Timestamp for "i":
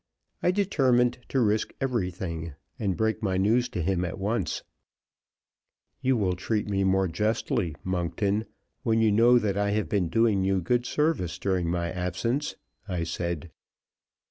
0.41-0.49, 9.59-9.69, 12.87-13.03